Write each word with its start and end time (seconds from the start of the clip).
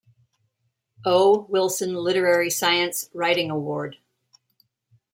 O. 1.05 1.45
Wilson 1.47 1.93
Literary 1.93 2.49
Science 2.49 3.07
Writing 3.13 3.51
Award. 3.51 3.97